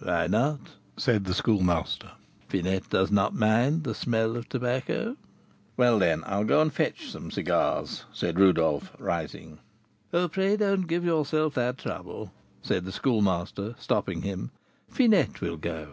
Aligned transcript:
"Why 0.00 0.28
not?" 0.28 0.60
said 0.96 1.24
the 1.24 1.34
Schoolmaster. 1.34 2.12
"Finette 2.48 2.88
does 2.90 3.10
not 3.10 3.34
mind 3.34 3.82
the 3.82 3.92
smell 3.92 4.36
of 4.36 4.48
tobacco." 4.48 5.16
"Well, 5.76 5.98
then, 5.98 6.22
I'll 6.26 6.44
go 6.44 6.60
and 6.62 6.72
fetch 6.72 7.10
some 7.10 7.32
cigars," 7.32 8.04
said 8.12 8.38
Rodolph, 8.38 8.92
rising. 9.00 9.58
"Pray 10.12 10.56
don't 10.56 10.86
give 10.86 11.04
yourself 11.04 11.54
that 11.54 11.76
trouble," 11.78 12.30
said 12.62 12.84
the 12.84 12.92
Schoolmaster, 12.92 13.74
stopping 13.80 14.22
him; 14.22 14.52
"Finette 14.88 15.40
will 15.40 15.56
go." 15.56 15.88